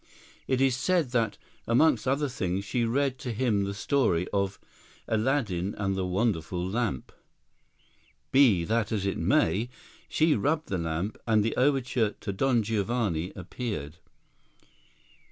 [0.47, 4.59] It is said that, among other things, she read to him the story of
[5.07, 7.11] "Aladdin and the Wonderful Lamp."
[8.31, 13.97] Be that as it may;—she rubbed the lamp, and the overture to "Don Giovanni" appeared.